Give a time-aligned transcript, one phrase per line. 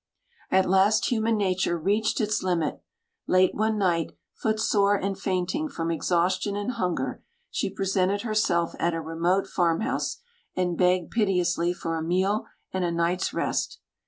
[0.49, 2.81] At last human nature reached its limit.
[3.27, 8.99] Late one night, footsore and fainting from exhaustion and hunger, she presented herself at a
[8.99, 10.17] remote farmhouse,
[10.55, 13.79] and begged piteously for a meal and a night's rest.